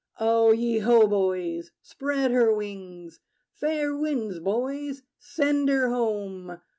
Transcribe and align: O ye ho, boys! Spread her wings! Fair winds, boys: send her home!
O 0.19 0.51
ye 0.51 0.79
ho, 0.79 1.05
boys! 1.05 1.69
Spread 1.83 2.31
her 2.31 2.51
wings! 2.51 3.19
Fair 3.53 3.95
winds, 3.95 4.39
boys: 4.39 5.03
send 5.19 5.69
her 5.69 5.89
home! 5.89 6.59